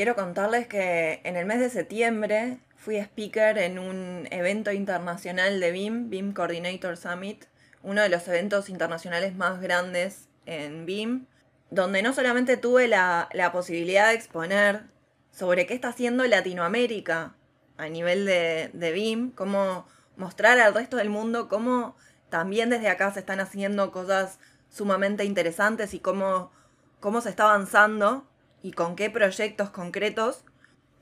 Quiero 0.00 0.14
contarles 0.14 0.66
que 0.66 1.20
en 1.24 1.36
el 1.36 1.44
mes 1.44 1.60
de 1.60 1.68
septiembre 1.68 2.58
fui 2.74 2.96
speaker 2.96 3.58
en 3.58 3.78
un 3.78 4.26
evento 4.30 4.72
internacional 4.72 5.60
de 5.60 5.72
BIM, 5.72 6.08
BIM 6.08 6.32
Coordinator 6.32 6.96
Summit, 6.96 7.44
uno 7.82 8.00
de 8.00 8.08
los 8.08 8.26
eventos 8.26 8.70
internacionales 8.70 9.36
más 9.36 9.60
grandes 9.60 10.30
en 10.46 10.86
BIM, 10.86 11.26
donde 11.70 12.00
no 12.00 12.14
solamente 12.14 12.56
tuve 12.56 12.88
la, 12.88 13.28
posibilidad 13.52 14.08
de 14.08 14.14
exponer 14.14 14.84
sobre 15.32 15.66
qué 15.66 15.74
está 15.74 15.88
haciendo 15.88 16.24
Latinoamérica 16.24 17.34
a 17.76 17.90
nivel 17.90 18.24
de, 18.24 18.70
de 18.72 18.92
BIM, 18.92 19.32
cómo 19.32 19.86
mostrar 20.16 20.58
al 20.60 20.72
resto 20.72 20.96
del 20.96 21.10
mundo 21.10 21.46
cómo 21.50 21.94
también 22.30 22.70
desde 22.70 22.88
acá 22.88 23.12
se 23.12 23.20
están 23.20 23.38
haciendo 23.40 23.92
cosas 23.92 24.38
sumamente 24.70 25.26
interesantes 25.26 25.92
y 25.92 26.00
cómo, 26.00 26.52
cómo 27.00 27.20
se 27.20 27.28
está 27.28 27.44
avanzando 27.44 28.29
y 28.62 28.72
con 28.72 28.96
qué 28.96 29.10
proyectos 29.10 29.70
concretos, 29.70 30.44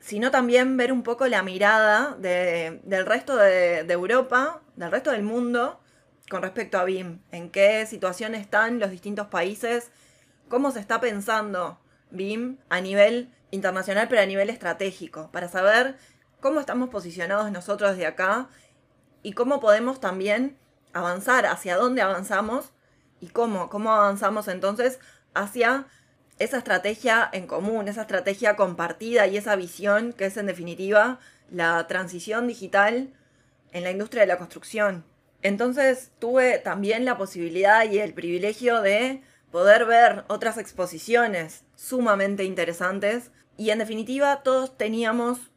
sino 0.01 0.31
también 0.31 0.77
ver 0.77 0.93
un 0.93 1.03
poco 1.03 1.27
la 1.27 1.43
mirada 1.43 2.17
del 2.19 3.07
resto 3.07 3.37
de, 3.37 3.85
de 3.85 3.93
Europa, 3.93 4.63
del 4.77 4.91
resto 4.91 5.11
del 5.11 5.23
mundo, 5.23 5.81
con 6.31 6.43
respecto 6.43 6.79
a 6.79 6.85
BIM, 6.85 7.21
en 7.33 7.51
qué 7.51 7.87
situación 7.87 8.35
están 8.35 8.79
los 8.79 8.91
distintos 8.91 9.29
países, 9.29 9.91
cómo 10.49 10.71
se 10.71 10.81
está 10.81 11.01
pensando 11.01 11.81
BIM 12.11 12.59
a 12.69 12.81
nivel 12.81 13.35
internacional, 13.51 14.09
pero 14.09 14.23
a 14.23 14.27
nivel 14.27 14.51
estratégico, 14.51 15.31
para 15.33 15.49
saber 15.49 15.97
cómo 16.41 16.61
estamos 16.61 16.91
posicionados 16.91 17.51
nosotros 17.51 17.97
de 17.97 18.07
acá 18.07 18.49
y 19.23 19.33
cómo 19.33 19.61
podemos 19.61 20.01
también 20.01 20.59
avanzar, 20.93 21.47
hacia 21.47 21.77
dónde 21.77 22.03
avanzamos 22.03 22.73
y 23.21 23.29
cómo, 23.29 23.69
cómo 23.69 23.93
avanzamos 23.93 24.49
entonces 24.49 25.01
hacia 25.35 25.87
esa 26.39 26.59
estrategia 26.59 27.29
en 27.33 27.47
común, 27.47 27.89
esa 27.89 28.03
estrategia 28.03 28.57
compartida 28.57 29.27
y 29.27 29.37
esa 29.37 29.57
visión 29.57 30.13
que 30.13 30.27
es 30.27 30.37
en 30.37 30.47
definitiva 30.47 31.19
la 31.51 31.87
transición 31.87 32.47
digital 32.47 33.09
en 33.73 33.85
la 33.85 33.91
industria 33.91 34.23
de 34.23 34.29
la 34.29 34.39
construcción. 34.39 35.05
Entonces 35.43 36.11
tuve 36.19 36.59
también 36.59 37.05
la 37.05 37.17
posibilidad 37.17 37.89
y 37.91 37.99
el 37.99 38.13
privilegio 38.13 38.81
de 38.83 39.23
poder 39.51 39.85
ver 39.85 40.25
otras 40.29 40.59
exposiciones 40.59 41.65
sumamente 41.77 42.45
interesantes 42.45 43.31
y 43.57 43.71
en 43.71 43.79
definitiva 43.79 44.43
todos 44.43 44.77
teníamos, 44.77 45.51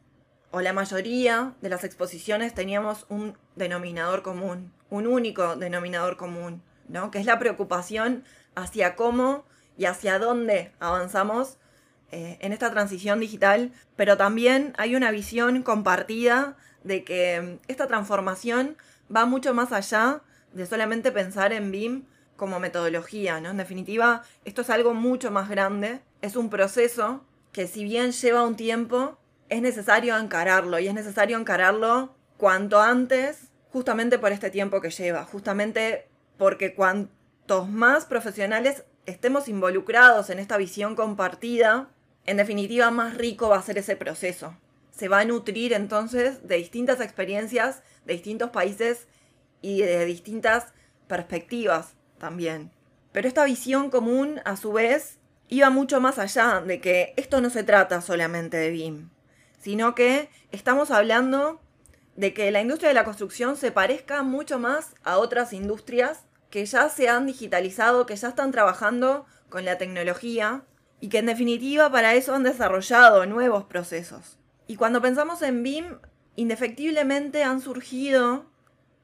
o 0.50 0.60
la 0.60 0.72
mayoría 0.72 1.54
de 1.60 1.68
las 1.68 1.84
exposiciones 1.84 2.54
teníamos 2.54 3.06
un 3.08 3.36
denominador 3.56 4.22
común, 4.22 4.72
un 4.90 5.06
único 5.06 5.56
denominador 5.56 6.16
común, 6.16 6.62
¿no? 6.88 7.10
Que 7.10 7.18
es 7.18 7.26
la 7.26 7.38
preocupación 7.38 8.24
hacia 8.54 8.96
cómo 8.96 9.44
y 9.76 9.86
hacia 9.86 10.18
dónde 10.18 10.72
avanzamos 10.80 11.58
eh, 12.10 12.38
en 12.40 12.52
esta 12.52 12.70
transición 12.70 13.20
digital, 13.20 13.72
pero 13.96 14.16
también 14.16 14.74
hay 14.76 14.96
una 14.96 15.10
visión 15.10 15.62
compartida 15.62 16.56
de 16.84 17.04
que 17.04 17.58
esta 17.68 17.86
transformación 17.86 18.76
va 19.14 19.24
mucho 19.24 19.54
más 19.54 19.72
allá 19.72 20.20
de 20.52 20.66
solamente 20.66 21.12
pensar 21.12 21.52
en 21.52 21.70
BIM 21.70 22.04
como 22.36 22.60
metodología, 22.60 23.40
¿no? 23.40 23.50
En 23.50 23.56
definitiva, 23.56 24.24
esto 24.44 24.62
es 24.62 24.70
algo 24.70 24.94
mucho 24.94 25.30
más 25.30 25.48
grande, 25.48 26.00
es 26.20 26.36
un 26.36 26.50
proceso 26.50 27.24
que 27.52 27.66
si 27.66 27.84
bien 27.84 28.12
lleva 28.12 28.42
un 28.42 28.56
tiempo, 28.56 29.18
es 29.48 29.62
necesario 29.62 30.16
encararlo 30.16 30.78
y 30.78 30.88
es 30.88 30.94
necesario 30.94 31.38
encararlo 31.38 32.14
cuanto 32.36 32.80
antes, 32.80 33.50
justamente 33.70 34.18
por 34.18 34.32
este 34.32 34.50
tiempo 34.50 34.80
que 34.80 34.90
lleva, 34.90 35.24
justamente 35.24 36.08
porque 36.36 36.74
cuantos 36.74 37.68
más 37.68 38.04
profesionales 38.06 38.84
estemos 39.06 39.48
involucrados 39.48 40.30
en 40.30 40.38
esta 40.38 40.56
visión 40.56 40.94
compartida, 40.94 41.90
en 42.26 42.36
definitiva 42.36 42.90
más 42.90 43.16
rico 43.16 43.48
va 43.48 43.58
a 43.58 43.62
ser 43.62 43.78
ese 43.78 43.96
proceso 43.96 44.56
se 44.92 45.08
va 45.08 45.20
a 45.20 45.24
nutrir 45.24 45.72
entonces 45.72 46.46
de 46.46 46.56
distintas 46.56 47.00
experiencias 47.00 47.82
de 48.04 48.14
distintos 48.14 48.50
países 48.50 49.06
y 49.60 49.80
de 49.80 50.04
distintas 50.04 50.72
perspectivas 51.08 51.94
también. 52.18 52.70
Pero 53.12 53.28
esta 53.28 53.44
visión 53.44 53.90
común, 53.90 54.40
a 54.44 54.56
su 54.56 54.72
vez, 54.72 55.18
iba 55.48 55.70
mucho 55.70 56.00
más 56.00 56.18
allá 56.18 56.60
de 56.60 56.80
que 56.80 57.14
esto 57.16 57.40
no 57.40 57.50
se 57.50 57.62
trata 57.62 58.00
solamente 58.00 58.56
de 58.56 58.70
BIM, 58.70 59.10
sino 59.58 59.94
que 59.94 60.30
estamos 60.50 60.90
hablando 60.90 61.60
de 62.16 62.34
que 62.34 62.50
la 62.50 62.60
industria 62.60 62.88
de 62.88 62.94
la 62.94 63.04
construcción 63.04 63.56
se 63.56 63.72
parezca 63.72 64.22
mucho 64.22 64.58
más 64.58 64.94
a 65.04 65.18
otras 65.18 65.52
industrias 65.52 66.24
que 66.52 66.66
ya 66.66 66.90
se 66.90 67.08
han 67.08 67.24
digitalizado, 67.24 68.04
que 68.04 68.14
ya 68.14 68.28
están 68.28 68.52
trabajando 68.52 69.24
con 69.48 69.64
la 69.64 69.78
tecnología 69.78 70.64
y 71.00 71.08
que 71.08 71.16
en 71.16 71.24
definitiva 71.24 71.90
para 71.90 72.12
eso 72.12 72.34
han 72.34 72.42
desarrollado 72.42 73.24
nuevos 73.24 73.64
procesos. 73.64 74.38
Y 74.66 74.76
cuando 74.76 75.00
pensamos 75.00 75.40
en 75.40 75.62
BIM, 75.62 75.98
indefectiblemente 76.36 77.42
han 77.42 77.62
surgido 77.62 78.50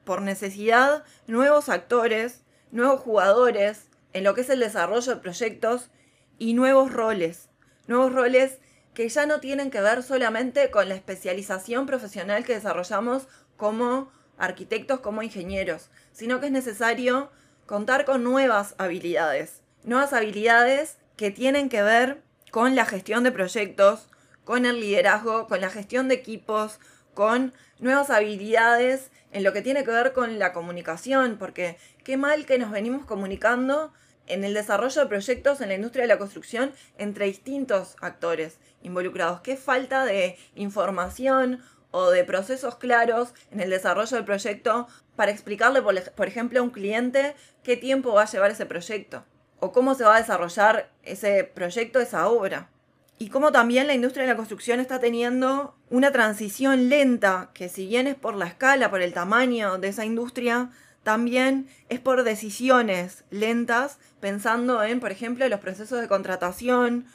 por 0.03 0.21
necesidad 0.21 1.03
nuevos 1.25 1.69
actores, 1.69 2.43
nuevos 2.69 3.01
jugadores 3.01 3.89
en 4.13 4.25
lo 4.25 4.35
que 4.35 4.41
es 4.41 4.49
el 4.51 4.59
desarrollo 4.59 5.15
de 5.15 5.21
proyectos 5.21 5.89
y 6.37 6.53
nuevos 6.53 6.93
roles. 6.93 7.49
Nuevos 7.87 8.13
roles 8.13 8.59
que 8.93 9.09
ya 9.09 9.25
no 9.25 9.39
tienen 9.39 9.71
que 9.71 9.81
ver 9.81 10.03
solamente 10.03 10.69
con 10.69 10.87
la 10.87 10.93
especialización 10.93 11.87
profesional 11.87 12.45
que 12.45 12.53
desarrollamos 12.53 13.27
como 13.57 14.11
arquitectos, 14.37 14.99
como 14.99 15.23
ingenieros, 15.23 15.89
sino 16.11 16.39
que 16.39 16.45
es 16.45 16.51
necesario 16.51 17.31
contar 17.69 18.03
con 18.03 18.23
nuevas 18.23 18.73
habilidades. 18.79 19.61
Nuevas 19.83 20.11
habilidades 20.11 20.97
que 21.17 21.29
tienen 21.29 21.69
que 21.69 21.83
ver 21.83 22.23
con 22.49 22.75
la 22.75 22.83
gestión 22.83 23.23
de 23.23 23.31
proyectos, 23.31 24.07
con 24.43 24.65
el 24.65 24.79
liderazgo, 24.79 25.47
con 25.47 25.61
la 25.61 25.69
gestión 25.69 26.07
de 26.07 26.15
equipos, 26.15 26.79
con 27.13 27.53
nuevas 27.77 28.09
habilidades 28.09 29.11
en 29.31 29.43
lo 29.43 29.53
que 29.53 29.61
tiene 29.61 29.83
que 29.83 29.91
ver 29.91 30.13
con 30.13 30.39
la 30.39 30.51
comunicación, 30.51 31.37
porque 31.37 31.77
qué 32.03 32.17
mal 32.17 32.47
que 32.47 32.57
nos 32.57 32.71
venimos 32.71 33.05
comunicando 33.05 33.93
en 34.25 34.43
el 34.43 34.55
desarrollo 34.55 35.03
de 35.03 35.07
proyectos 35.07 35.61
en 35.61 35.69
la 35.69 35.75
industria 35.75 36.05
de 36.05 36.07
la 36.07 36.17
construcción 36.17 36.71
entre 36.97 37.27
distintos 37.27 37.97
actores 38.01 38.57
involucrados. 38.81 39.41
Qué 39.41 39.57
falta 39.57 40.05
de 40.05 40.39
información 40.55 41.61
o 41.91 42.09
de 42.09 42.23
procesos 42.23 42.75
claros 42.75 43.33
en 43.51 43.61
el 43.61 43.69
desarrollo 43.69 44.15
del 44.15 44.25
proyecto 44.25 44.87
para 45.15 45.31
explicarle, 45.31 45.81
por, 45.81 46.27
ejemplo, 46.27 46.59
a 46.59 46.63
un 46.63 46.69
cliente 46.69 47.35
qué 47.63 47.77
tiempo 47.77 48.13
va 48.13 48.23
a 48.23 48.31
llevar 48.31 48.51
ese 48.51 48.65
proyecto 48.65 49.25
o 49.59 49.71
cómo 49.71 49.95
se 49.95 50.03
va 50.03 50.15
a 50.15 50.19
desarrollar 50.19 50.91
ese 51.03 51.43
proyecto, 51.43 51.99
esa 51.99 52.27
obra 52.27 52.69
y 53.17 53.29
cómo 53.29 53.51
también 53.51 53.87
la 53.87 53.93
industria 53.93 54.23
de 54.23 54.29
la 54.29 54.37
construcción 54.37 54.79
está 54.79 54.99
teniendo 54.99 55.75
una 55.89 56.11
transición 56.11 56.87
lenta, 56.87 57.49
que 57.53 57.67
si 57.67 57.85
bien 57.85 58.07
es 58.07 58.15
por 58.15 58.35
la 58.35 58.47
escala, 58.47 58.89
por 58.89 59.01
el 59.01 59.13
tamaño 59.13 59.77
de 59.77 59.89
esa 59.89 60.05
industria, 60.05 60.69
también 61.03 61.67
es 61.89 61.99
por 61.99 62.23
decisiones 62.23 63.25
lentas, 63.29 63.99
pensando 64.21 64.81
en, 64.83 65.01
por 65.01 65.11
ejemplo, 65.11 65.47
los 65.49 65.59
procesos 65.59 65.99
de 65.99 66.07
contratación, 66.07 67.07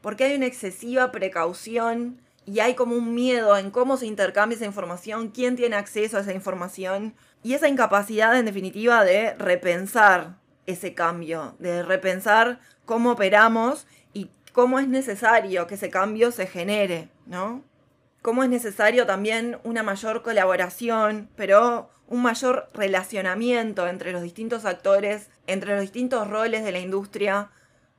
porque 0.00 0.24
hay 0.24 0.36
una 0.36 0.46
excesiva 0.46 1.12
precaución 1.12 2.18
y 2.46 2.60
hay 2.60 2.74
como 2.74 2.96
un 2.96 3.14
miedo 3.14 3.56
en 3.56 3.70
cómo 3.70 3.96
se 3.96 4.06
intercambia 4.06 4.56
esa 4.56 4.66
información, 4.66 5.28
quién 5.28 5.56
tiene 5.56 5.76
acceso 5.76 6.16
a 6.16 6.20
esa 6.20 6.32
información 6.32 7.14
y 7.42 7.54
esa 7.54 7.68
incapacidad 7.68 8.38
en 8.38 8.46
definitiva 8.46 9.04
de 9.04 9.34
repensar 9.34 10.36
ese 10.66 10.94
cambio, 10.94 11.56
de 11.58 11.82
repensar 11.82 12.60
cómo 12.84 13.12
operamos 13.12 13.86
cómo 14.52 14.78
es 14.78 14.88
necesario 14.88 15.66
que 15.66 15.74
ese 15.74 15.90
cambio 15.90 16.30
se 16.30 16.46
genere, 16.46 17.08
¿no? 17.26 17.64
Cómo 18.20 18.44
es 18.44 18.50
necesario 18.50 19.06
también 19.06 19.58
una 19.64 19.82
mayor 19.82 20.22
colaboración, 20.22 21.28
pero 21.34 21.90
un 22.06 22.22
mayor 22.22 22.68
relacionamiento 22.74 23.88
entre 23.88 24.12
los 24.12 24.22
distintos 24.22 24.64
actores, 24.64 25.28
entre 25.46 25.72
los 25.72 25.80
distintos 25.80 26.28
roles 26.28 26.62
de 26.62 26.72
la 26.72 26.78
industria, 26.78 27.50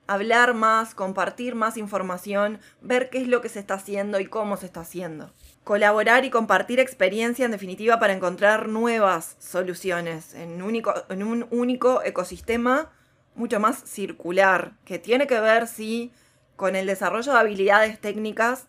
hablar 0.07 0.53
más, 0.53 0.95
compartir 0.95 1.55
más 1.55 1.77
información, 1.77 2.59
ver 2.81 3.09
qué 3.09 3.19
es 3.19 3.27
lo 3.27 3.41
que 3.41 3.49
se 3.49 3.59
está 3.59 3.75
haciendo 3.75 4.19
y 4.19 4.25
cómo 4.25 4.57
se 4.57 4.65
está 4.65 4.81
haciendo. 4.81 5.31
Colaborar 5.63 6.25
y 6.25 6.29
compartir 6.29 6.79
experiencia 6.79 7.45
en 7.45 7.51
definitiva 7.51 7.99
para 7.99 8.13
encontrar 8.13 8.67
nuevas 8.67 9.35
soluciones 9.39 10.33
en, 10.33 10.61
único, 10.61 10.93
en 11.09 11.23
un 11.23 11.47
único 11.51 12.03
ecosistema 12.03 12.91
mucho 13.35 13.59
más 13.59 13.83
circular, 13.85 14.73
que 14.85 14.99
tiene 14.99 15.25
que 15.25 15.39
ver, 15.39 15.67
sí, 15.67 16.11
con 16.55 16.75
el 16.75 16.85
desarrollo 16.85 17.33
de 17.33 17.39
habilidades 17.39 17.99
técnicas, 17.99 18.67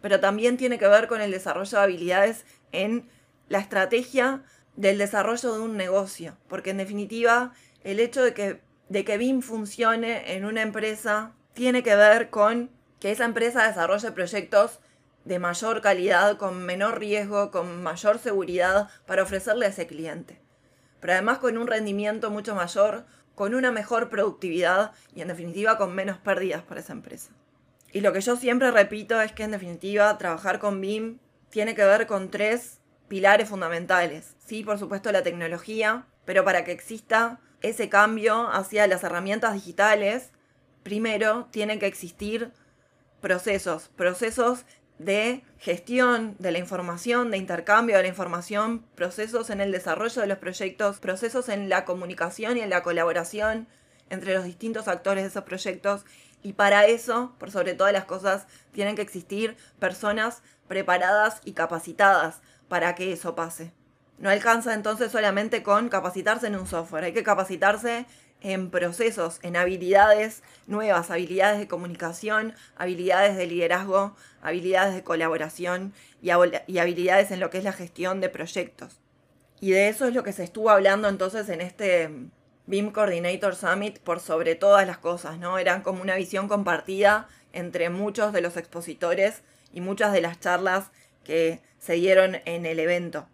pero 0.00 0.20
también 0.20 0.56
tiene 0.56 0.78
que 0.78 0.88
ver 0.88 1.08
con 1.08 1.20
el 1.20 1.30
desarrollo 1.30 1.78
de 1.78 1.84
habilidades 1.84 2.44
en 2.72 3.08
la 3.48 3.58
estrategia 3.58 4.42
del 4.76 4.98
desarrollo 4.98 5.54
de 5.54 5.60
un 5.60 5.76
negocio, 5.76 6.36
porque 6.48 6.70
en 6.70 6.78
definitiva 6.78 7.52
el 7.82 8.00
hecho 8.00 8.22
de 8.22 8.34
que, 8.34 8.60
de 8.88 9.04
que 9.04 9.18
BIM 9.18 9.42
funcione 9.42 10.34
en 10.34 10.44
una 10.44 10.62
empresa 10.62 11.32
tiene 11.54 11.82
que 11.82 11.96
ver 11.96 12.30
con 12.30 12.70
que 13.00 13.10
esa 13.10 13.24
empresa 13.24 13.66
desarrolle 13.66 14.12
proyectos 14.12 14.80
de 15.24 15.38
mayor 15.38 15.80
calidad, 15.80 16.36
con 16.36 16.64
menor 16.64 16.98
riesgo, 16.98 17.50
con 17.50 17.82
mayor 17.82 18.18
seguridad 18.18 18.88
para 19.06 19.22
ofrecerle 19.22 19.66
a 19.66 19.70
ese 19.70 19.86
cliente. 19.86 20.40
Pero 21.00 21.14
además 21.14 21.38
con 21.38 21.56
un 21.56 21.66
rendimiento 21.66 22.30
mucho 22.30 22.54
mayor, 22.54 23.06
con 23.34 23.54
una 23.54 23.72
mejor 23.72 24.10
productividad 24.10 24.92
y 25.14 25.22
en 25.22 25.28
definitiva 25.28 25.76
con 25.78 25.94
menos 25.94 26.18
pérdidas 26.18 26.62
para 26.62 26.80
esa 26.80 26.92
empresa. 26.92 27.30
Y 27.92 28.00
lo 28.00 28.12
que 28.12 28.20
yo 28.20 28.36
siempre 28.36 28.70
repito 28.70 29.20
es 29.20 29.32
que 29.32 29.44
en 29.44 29.52
definitiva 29.52 30.16
trabajar 30.18 30.58
con 30.58 30.80
BIM 30.80 31.18
tiene 31.50 31.74
que 31.74 31.84
ver 31.84 32.06
con 32.06 32.30
tres 32.30 32.80
pilares 33.08 33.48
fundamentales. 33.48 34.34
Sí, 34.44 34.64
por 34.64 34.78
supuesto 34.78 35.12
la 35.12 35.22
tecnología, 35.22 36.06
pero 36.24 36.44
para 36.44 36.64
que 36.64 36.72
exista 36.72 37.40
ese 37.62 37.88
cambio 37.88 38.48
hacia 38.50 38.86
las 38.86 39.04
herramientas 39.04 39.54
digitales, 39.54 40.30
primero 40.82 41.48
tienen 41.50 41.78
que 41.78 41.86
existir 41.86 42.52
procesos, 43.20 43.90
procesos 43.96 44.64
de 44.98 45.42
gestión 45.58 46.36
de 46.38 46.52
la 46.52 46.58
información, 46.58 47.30
de 47.30 47.38
intercambio 47.38 47.96
de 47.96 48.02
la 48.02 48.08
información, 48.08 48.84
procesos 48.94 49.50
en 49.50 49.60
el 49.60 49.72
desarrollo 49.72 50.20
de 50.20 50.28
los 50.28 50.38
proyectos, 50.38 51.00
procesos 51.00 51.48
en 51.48 51.68
la 51.68 51.84
comunicación 51.84 52.56
y 52.56 52.60
en 52.60 52.70
la 52.70 52.82
colaboración 52.82 53.66
entre 54.10 54.34
los 54.34 54.44
distintos 54.44 54.86
actores 54.86 55.24
de 55.24 55.30
esos 55.30 55.44
proyectos. 55.44 56.04
Y 56.42 56.52
para 56.52 56.86
eso, 56.86 57.34
por 57.38 57.50
sobre 57.50 57.74
todas 57.74 57.92
las 57.92 58.04
cosas, 58.04 58.46
tienen 58.72 58.94
que 58.96 59.02
existir 59.02 59.56
personas 59.78 60.42
preparadas 60.68 61.40
y 61.44 61.52
capacitadas 61.52 62.40
para 62.68 62.94
que 62.94 63.12
eso 63.12 63.34
pase. 63.34 63.72
No 64.18 64.30
alcanza 64.30 64.74
entonces 64.74 65.10
solamente 65.10 65.62
con 65.62 65.88
capacitarse 65.88 66.46
en 66.46 66.56
un 66.56 66.66
software, 66.66 67.04
hay 67.04 67.12
que 67.12 67.24
capacitarse 67.24 68.06
en 68.44 68.70
procesos, 68.70 69.40
en 69.42 69.56
habilidades 69.56 70.42
nuevas, 70.66 71.10
habilidades 71.10 71.58
de 71.58 71.66
comunicación, 71.66 72.54
habilidades 72.76 73.36
de 73.36 73.46
liderazgo, 73.46 74.14
habilidades 74.42 74.94
de 74.94 75.02
colaboración 75.02 75.94
y, 76.20 76.30
habilidades 76.30 77.30
en 77.30 77.40
lo 77.40 77.48
que 77.48 77.58
es 77.58 77.64
la 77.64 77.72
gestión 77.72 78.20
de 78.20 78.28
proyectos. 78.28 79.00
Y 79.60 79.70
de 79.70 79.88
eso 79.88 80.06
es 80.06 80.14
lo 80.14 80.22
que 80.22 80.34
se 80.34 80.44
estuvo 80.44 80.68
hablando 80.68 81.08
entonces 81.08 81.48
en 81.48 81.62
este 81.62 82.10
BIM 82.66 82.92
Coordinator 82.92 83.56
Summit 83.56 83.98
por 84.00 84.20
sobre 84.20 84.56
todas 84.56 84.86
las 84.86 84.98
cosas, 84.98 85.38
¿no? 85.38 85.58
Eran 85.58 85.80
como 85.80 86.02
una 86.02 86.16
visión 86.16 86.46
compartida 86.46 87.28
entre 87.54 87.88
muchos 87.88 88.34
de 88.34 88.42
los 88.42 88.58
expositores 88.58 89.42
y 89.72 89.80
muchas 89.80 90.12
de 90.12 90.20
las 90.20 90.38
charlas 90.38 90.90
que 91.24 91.62
se 91.78 91.94
dieron 91.94 92.42
en 92.44 92.66
el 92.66 92.78
evento. 92.78 93.26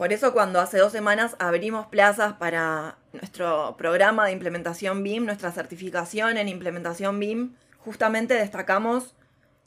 Por 0.00 0.14
eso 0.14 0.32
cuando 0.32 0.60
hace 0.60 0.78
dos 0.78 0.92
semanas 0.92 1.36
abrimos 1.38 1.88
plazas 1.88 2.32
para 2.32 2.96
nuestro 3.12 3.76
programa 3.76 4.24
de 4.24 4.32
implementación 4.32 5.02
BIM, 5.02 5.26
nuestra 5.26 5.52
certificación 5.52 6.38
en 6.38 6.48
implementación 6.48 7.20
BIM, 7.20 7.54
justamente 7.80 8.32
destacamos 8.32 9.14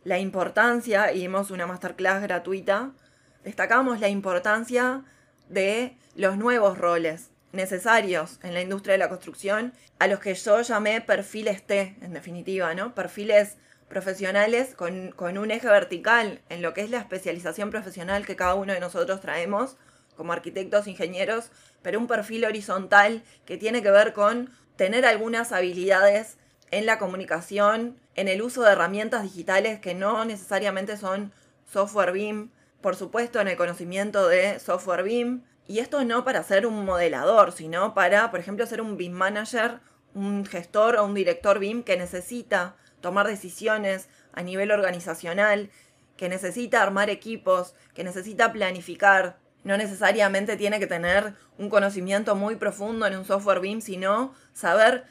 la 0.03 0.18
importancia, 0.18 1.12
y 1.12 1.19
dimos 1.19 1.51
una 1.51 1.68
masterclass 1.68 2.24
gratuita, 2.24 2.94
destacamos 3.44 4.00
la 4.00 4.09
importancia 4.09 5.03
de 5.50 6.00
los 6.15 6.36
nuevos 6.36 6.79
roles 6.79 7.29
necesarios 7.51 8.39
en 8.41 8.56
la 8.56 8.62
industria 8.62 8.94
de 8.94 8.97
la 8.97 9.09
construcción, 9.09 9.71
a 10.00 10.07
los 10.07 10.19
que 10.19 10.33
yo 10.33 10.62
llamé 10.62 11.00
perfiles 11.01 11.62
T, 11.62 11.95
en 12.01 12.12
definitiva, 12.12 12.74
¿no? 12.74 12.95
Perfiles 12.95 13.57
profesionales 13.88 14.74
con, 14.74 15.12
con 15.12 15.38
un 15.38 15.51
eje 15.51 15.68
vertical 15.68 16.41
en 16.50 16.63
lo 16.63 16.74
que 16.74 16.81
es 16.81 16.89
la 16.89 16.97
especialización 16.97 17.69
profesional 17.69 18.25
que 18.25 18.36
cada 18.36 18.56
uno 18.56 18.74
de 18.74 18.79
nosotros 18.79 19.21
traemos 19.21 19.77
como 20.15 20.33
arquitectos, 20.33 20.88
ingenieros, 20.88 21.51
pero 21.81 22.00
un 22.00 22.07
perfil 22.07 22.45
horizontal 22.45 23.24
que 23.45 23.57
tiene 23.57 23.81
que 23.81 23.92
ver 23.92 24.13
con 24.13 24.50
tener 24.75 25.06
algunas 25.06 25.51
habilidades 25.51 26.38
en 26.71 26.86
la 26.86 26.98
comunicación, 26.98 27.98
en 28.15 28.27
el 28.27 28.42
uso 28.42 28.63
de 28.63 28.71
herramientas 28.71 29.24
digitales 29.24 29.80
que 29.80 29.94
no 29.94 30.25
necesariamente 30.25 30.98
son 30.98 31.31
software 31.71 32.12
BIM, 32.12 32.50
por 32.81 32.95
supuesto 32.95 33.39
en 33.39 33.48
el 33.48 33.57
conocimiento 33.57 34.27
de 34.27 34.60
software 34.60 35.04
BIM, 35.04 35.44
y 35.68 35.80
esto 35.80 36.04
no 36.04 36.25
para 36.25 36.44
ser 36.44 36.65
un 36.65 36.83
modelador, 36.83 37.51
sino 37.51 37.94
para, 37.94 38.31
por 38.31 38.39
ejemplo, 38.39 38.65
ser 38.65 38.81
un 38.81 38.98
BIM 38.98 39.13
manager, 39.13 39.80
un 40.13 40.45
gestor 40.45 40.98
o 40.98 41.06
un 41.06 41.13
director 41.13 41.60
BIM 41.60 41.83
que 41.83 41.98
necesita 41.98 42.75
tomar 43.01 43.27
decisiones 43.27 44.10
a 44.33 44.44
nivel 44.44 44.71
organizacional, 44.71 45.69
que 46.18 46.30
necesita 46.30 46.81
armar 46.81 47.10
equipos, 47.10 47.75
que 47.94 48.04
necesita 48.04 48.51
planificar, 48.51 49.38
no 49.63 49.77
necesariamente 49.77 50.57
tiene 50.57 50.80
que 50.80 50.88
tener 50.88 51.33
un 51.57 51.69
conocimiento 51.69 52.36
muy 52.36 52.56
profundo 52.56 53.06
en 53.06 53.18
un 53.18 53.25
software 53.25 53.60
BIM, 53.60 53.81
sino 53.81 54.33
saber 54.54 55.06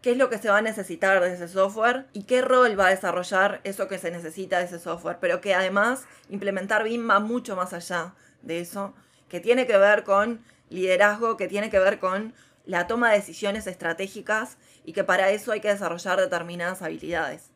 qué 0.00 0.12
es 0.12 0.16
lo 0.16 0.28
que 0.28 0.38
se 0.38 0.50
va 0.50 0.58
a 0.58 0.62
necesitar 0.62 1.20
de 1.20 1.32
ese 1.32 1.48
software 1.48 2.06
y 2.12 2.24
qué 2.24 2.42
rol 2.42 2.78
va 2.78 2.88
a 2.88 2.90
desarrollar 2.90 3.60
eso 3.64 3.86
que 3.86 3.98
se 3.98 4.10
necesita 4.10 4.58
de 4.58 4.64
ese 4.64 4.80
software. 4.80 5.18
Pero 5.20 5.40
que 5.40 5.54
además 5.54 6.04
implementar 6.28 6.84
BIM 6.84 7.08
va 7.08 7.20
mucho 7.20 7.54
más 7.54 7.72
allá 7.72 8.14
de 8.42 8.60
eso, 8.60 8.94
que 9.28 9.40
tiene 9.40 9.66
que 9.66 9.78
ver 9.78 10.02
con 10.02 10.44
liderazgo, 10.68 11.36
que 11.36 11.48
tiene 11.48 11.70
que 11.70 11.78
ver 11.78 12.00
con 12.00 12.34
la 12.64 12.86
toma 12.86 13.10
de 13.10 13.18
decisiones 13.18 13.66
estratégicas 13.66 14.58
y 14.84 14.92
que 14.92 15.04
para 15.04 15.30
eso 15.30 15.52
hay 15.52 15.60
que 15.60 15.68
desarrollar 15.68 16.18
determinadas 16.18 16.82
habilidades. 16.82 17.50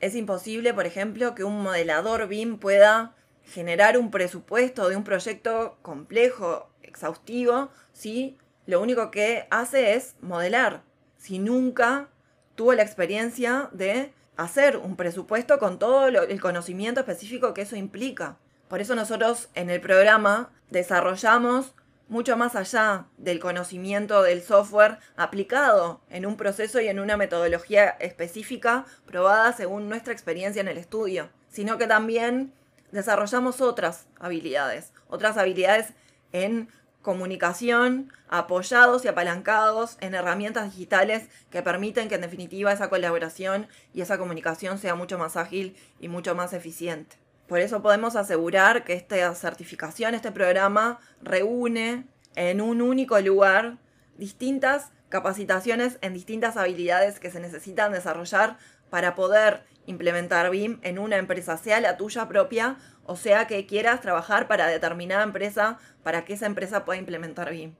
Es 0.00 0.14
imposible, 0.14 0.72
por 0.74 0.86
ejemplo, 0.86 1.34
que 1.34 1.42
un 1.42 1.62
modelador 1.62 2.28
BIM 2.28 2.58
pueda 2.58 3.16
generar 3.48 3.98
un 3.98 4.10
presupuesto 4.10 4.88
de 4.88 4.96
un 4.96 5.04
proyecto 5.04 5.78
complejo, 5.82 6.68
exhaustivo, 6.82 7.70
si 7.92 8.38
lo 8.66 8.80
único 8.80 9.10
que 9.10 9.46
hace 9.50 9.94
es 9.94 10.14
modelar, 10.20 10.82
si 11.16 11.38
nunca 11.38 12.08
tuvo 12.54 12.74
la 12.74 12.82
experiencia 12.82 13.70
de 13.72 14.12
hacer 14.36 14.76
un 14.76 14.96
presupuesto 14.96 15.58
con 15.58 15.78
todo 15.78 16.06
el 16.06 16.40
conocimiento 16.40 17.00
específico 17.00 17.54
que 17.54 17.62
eso 17.62 17.76
implica. 17.76 18.36
Por 18.68 18.80
eso 18.80 18.94
nosotros 18.94 19.48
en 19.54 19.70
el 19.70 19.80
programa 19.80 20.50
desarrollamos 20.70 21.74
mucho 22.08 22.36
más 22.36 22.56
allá 22.56 23.06
del 23.16 23.38
conocimiento 23.38 24.22
del 24.22 24.42
software 24.42 24.98
aplicado 25.16 26.00
en 26.08 26.26
un 26.26 26.36
proceso 26.36 26.80
y 26.80 26.88
en 26.88 27.00
una 27.00 27.16
metodología 27.16 27.88
específica 28.00 28.86
probada 29.06 29.52
según 29.52 29.88
nuestra 29.88 30.12
experiencia 30.12 30.60
en 30.60 30.68
el 30.68 30.78
estudio, 30.78 31.30
sino 31.48 31.78
que 31.78 31.86
también 31.86 32.52
desarrollamos 32.92 33.60
otras 33.60 34.06
habilidades, 34.18 34.92
otras 35.08 35.36
habilidades 35.36 35.92
en 36.32 36.68
comunicación, 37.02 38.12
apoyados 38.28 39.04
y 39.04 39.08
apalancados 39.08 39.96
en 40.00 40.14
herramientas 40.14 40.72
digitales 40.72 41.28
que 41.50 41.62
permiten 41.62 42.08
que 42.08 42.16
en 42.16 42.20
definitiva 42.20 42.72
esa 42.72 42.90
colaboración 42.90 43.66
y 43.94 44.02
esa 44.02 44.18
comunicación 44.18 44.78
sea 44.78 44.94
mucho 44.94 45.18
más 45.18 45.36
ágil 45.36 45.76
y 46.00 46.08
mucho 46.08 46.34
más 46.34 46.52
eficiente. 46.52 47.16
Por 47.46 47.60
eso 47.60 47.80
podemos 47.80 48.14
asegurar 48.14 48.84
que 48.84 48.92
esta 48.92 49.34
certificación, 49.34 50.14
este 50.14 50.32
programa, 50.32 50.98
reúne 51.22 52.04
en 52.34 52.60
un 52.60 52.82
único 52.82 53.18
lugar 53.20 53.78
distintas 54.18 54.90
capacitaciones 55.08 55.98
en 56.02 56.12
distintas 56.12 56.58
habilidades 56.58 57.18
que 57.18 57.30
se 57.30 57.40
necesitan 57.40 57.92
desarrollar 57.92 58.58
para 58.90 59.14
poder 59.14 59.64
implementar 59.86 60.50
BIM 60.50 60.80
en 60.82 60.98
una 60.98 61.16
empresa, 61.16 61.56
sea 61.56 61.80
la 61.80 61.96
tuya 61.96 62.28
propia 62.28 62.76
o 63.04 63.16
sea 63.16 63.46
que 63.46 63.64
quieras 63.64 64.02
trabajar 64.02 64.48
para 64.48 64.66
determinada 64.66 65.22
empresa 65.22 65.78
para 66.02 66.26
que 66.26 66.34
esa 66.34 66.44
empresa 66.44 66.84
pueda 66.84 66.98
implementar 66.98 67.50
BIM. 67.50 67.74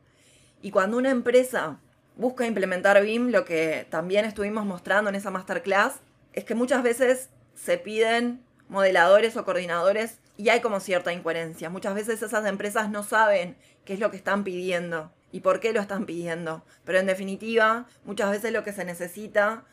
Y 0.63 0.71
cuando 0.71 0.97
una 0.97 1.11
empresa 1.11 1.81
busca 2.17 2.47
implementar 2.47 3.03
BIM, 3.03 3.29
lo 3.29 3.45
que 3.45 3.87
también 3.91 4.25
estuvimos 4.25 4.65
mostrando 4.65 5.11
en 5.11 5.17
esa 5.17 5.31
masterclass 5.31 6.01
es 6.33 6.45
que 6.45 6.55
muchas 6.55 6.83
veces 6.83 7.29
se 7.55 7.77
piden 7.77 8.43
modeladores 8.69 9.37
o 9.37 9.45
coordinadores 9.45 10.19
y 10.39 10.49
hay 10.49 10.61
como 10.61 10.81
cierta 10.81 11.13
incoherencia. 11.13 11.69
Muchas 11.69 11.95
veces 11.95 12.23
esas 12.23 12.47
empresas 12.47 12.89
no 12.91 13.03
saben 13.03 13.57
qué 13.85 13.93
es 13.93 14.01
lo 14.01 14.11
que 14.11 14.17
están 14.17 14.45
pidiendo 14.45 15.13
y 15.31 15.41
por 15.41 15.61
qué 15.61 15.73
lo 15.75 15.81
están 15.81 16.07
pidiendo. 16.07 16.65
Pero 16.85 16.99
en 16.99 17.07
definitiva, 17.07 17.87
muchas 18.05 18.31
veces 18.31 18.53
lo 18.53 18.65
que 18.65 18.73
se 18.73 18.87
necesita 18.87 19.65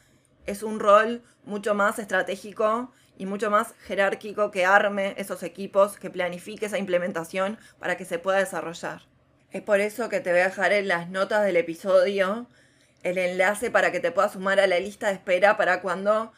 es 0.46 0.64
un 0.64 0.80
rol 0.80 1.22
mucho 1.44 1.74
más 1.74 2.00
estratégico 2.00 2.92
y 3.18 3.26
mucho 3.26 3.50
más 3.50 3.74
jerárquico 3.86 4.52
que 4.52 4.66
arme 4.66 5.16
esos 5.18 5.44
equipos, 5.44 5.98
que 5.98 6.10
planifique 6.10 6.66
esa 6.66 6.78
implementación 6.78 7.58
para 7.80 7.98
que 7.98 8.06
se 8.06 8.20
pueda 8.20 8.40
desarrollar. 8.40 9.04
Es 9.52 9.62
por 9.62 9.80
eso 9.80 10.10
que 10.10 10.20
te 10.20 10.32
voy 10.32 10.42
a 10.42 10.46
dejar 10.46 10.74
en 10.74 10.88
las 10.88 11.10
notas 11.10 11.46
del 11.46 11.56
episodio 11.56 12.48
el 13.04 13.18
enlace 13.18 13.70
para 13.72 13.92
que 13.92 14.00
te 14.00 14.12
puedas 14.12 14.34
sumar 14.34 14.60
a 14.60 14.68
la 14.68 14.80
lista 14.80 15.08
de 15.08 15.14
espera 15.14 15.58
para 15.58 15.82
cuando 15.82 16.34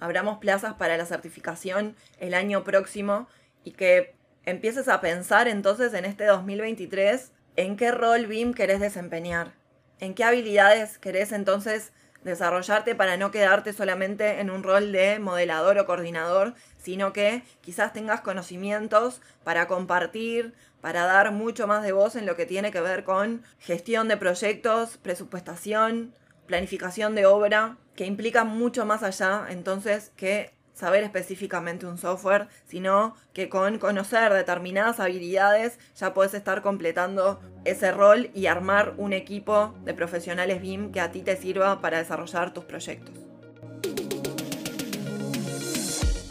abramos 0.00 0.38
plazas 0.38 0.74
para 0.74 0.96
la 0.96 1.06
certificación 1.06 1.96
el 2.18 2.34
año 2.34 2.64
próximo 2.64 3.28
y 3.64 3.72
que 3.72 4.14
empieces 4.44 4.88
a 4.88 5.00
pensar 5.00 5.48
entonces 5.48 5.94
en 5.94 6.04
este 6.04 6.24
2023 6.24 7.32
en 7.56 7.76
qué 7.76 7.90
rol 7.90 8.26
BIM 8.26 8.52
querés 8.52 8.80
desempeñar, 8.80 9.52
en 10.00 10.14
qué 10.14 10.24
habilidades 10.24 10.98
querés 10.98 11.32
entonces 11.32 11.92
desarrollarte 12.24 12.94
para 12.94 13.16
no 13.16 13.30
quedarte 13.30 13.72
solamente 13.72 14.40
en 14.40 14.50
un 14.50 14.62
rol 14.62 14.92
de 14.92 15.18
modelador 15.18 15.78
o 15.78 15.86
coordinador, 15.86 16.54
sino 16.76 17.12
que 17.12 17.42
quizás 17.60 17.92
tengas 17.92 18.20
conocimientos 18.20 19.20
para 19.44 19.68
compartir, 19.68 20.54
para 20.80 21.04
dar 21.04 21.32
mucho 21.32 21.66
más 21.66 21.82
de 21.82 21.92
voz 21.92 22.16
en 22.16 22.26
lo 22.26 22.36
que 22.36 22.46
tiene 22.46 22.70
que 22.70 22.80
ver 22.80 23.04
con 23.04 23.42
gestión 23.58 24.08
de 24.08 24.16
proyectos, 24.16 24.96
presupuestación, 24.98 26.14
planificación 26.46 27.14
de 27.14 27.26
obra, 27.26 27.76
que 27.94 28.06
implica 28.06 28.44
mucho 28.44 28.86
más 28.86 29.02
allá 29.02 29.46
entonces 29.50 30.12
que 30.16 30.57
saber 30.78 31.02
específicamente 31.02 31.86
un 31.86 31.98
software, 31.98 32.48
sino 32.66 33.16
que 33.32 33.48
con 33.48 33.78
conocer 33.78 34.32
determinadas 34.32 35.00
habilidades 35.00 35.78
ya 35.96 36.14
puedes 36.14 36.34
estar 36.34 36.62
completando 36.62 37.40
ese 37.64 37.90
rol 37.90 38.30
y 38.32 38.46
armar 38.46 38.94
un 38.96 39.12
equipo 39.12 39.74
de 39.84 39.92
profesionales 39.92 40.62
BIM 40.62 40.92
que 40.92 41.00
a 41.00 41.10
ti 41.10 41.22
te 41.22 41.36
sirva 41.36 41.80
para 41.80 41.98
desarrollar 41.98 42.54
tus 42.54 42.64
proyectos. 42.64 43.14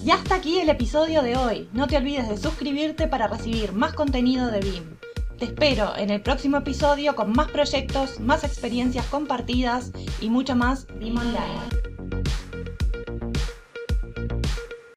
Y 0.04 0.12
hasta 0.12 0.36
aquí 0.36 0.60
el 0.60 0.70
episodio 0.70 1.22
de 1.22 1.36
hoy. 1.36 1.70
No 1.74 1.88
te 1.88 1.98
olvides 1.98 2.30
de 2.30 2.38
suscribirte 2.38 3.08
para 3.08 3.28
recibir 3.28 3.74
más 3.74 3.94
contenido 3.94 4.50
de 4.50 4.62
BIM. 4.62 4.98
Te 5.38 5.46
espero 5.46 5.98
en 5.98 6.10
el 6.10 6.22
próximo 6.22 6.58
episodio 6.58 7.14
con 7.14 7.34
más 7.34 7.52
proyectos, 7.52 8.22
más 8.22 8.46
experiencias 8.46 9.06
compartidas 9.08 9.92
y 10.22 10.30
mucho 10.30 10.56
más 10.56 10.88
BIM 10.98 11.18
Online. 11.18 11.77